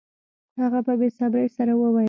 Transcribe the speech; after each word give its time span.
هغه 0.61 0.79
په 0.87 0.93
بې 0.99 1.09
صبرۍ 1.17 1.47
سره 1.57 1.71
وویل 1.75 1.99